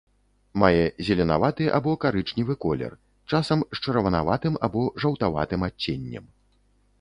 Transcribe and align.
Мае 0.61 0.85
зеленаваты 1.09 1.67
або 1.79 1.93
карычневы 2.05 2.55
колер, 2.65 2.95
часам 3.35 3.59
з 3.75 3.85
чырванаватым 3.85 4.59
або 4.69 4.81
жаўтаватым 5.05 5.61
адценнем. 5.71 6.25